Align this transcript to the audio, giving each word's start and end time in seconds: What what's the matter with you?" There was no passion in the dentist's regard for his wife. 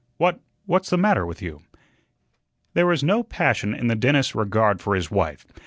What 0.17 0.39
what's 0.65 0.89
the 0.89 0.97
matter 0.97 1.27
with 1.27 1.43
you?" 1.43 1.61
There 2.73 2.87
was 2.87 3.03
no 3.03 3.21
passion 3.21 3.75
in 3.75 3.85
the 3.85 3.93
dentist's 3.95 4.33
regard 4.33 4.81
for 4.81 4.95
his 4.95 5.11
wife. 5.11 5.45